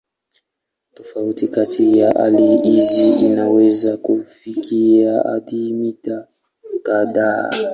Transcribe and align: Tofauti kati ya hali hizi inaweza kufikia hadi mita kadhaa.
Tofauti 0.93 1.47
kati 1.47 1.97
ya 1.99 2.11
hali 2.13 2.57
hizi 2.57 3.09
inaweza 3.09 3.97
kufikia 3.97 5.21
hadi 5.23 5.73
mita 5.73 6.27
kadhaa. 6.83 7.51